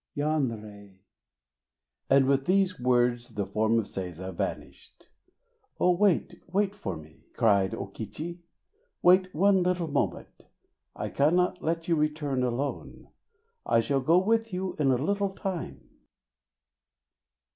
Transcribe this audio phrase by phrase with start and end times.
[0.17, 0.97] Yanrei!
[2.09, 5.09] And with these words the form of Seiza vanished.
[5.79, 8.39] "O wait, wait for me!" cried O Kichi,
[9.03, 10.47] "wait one little moment!
[10.95, 13.09] I cannot let you return alone!
[13.63, 15.87] I shall go with you in a little time!"